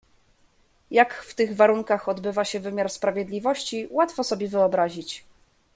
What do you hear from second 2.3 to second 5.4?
się wymiar sprawiedliwości łatwo sobie wyobrazić."